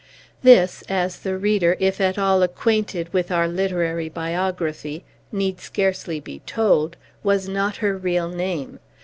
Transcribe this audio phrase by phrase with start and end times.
[0.41, 6.39] This (as the reader, if at all acquainted with our literary biography, need scarcely be
[6.47, 8.79] told) was not her real name.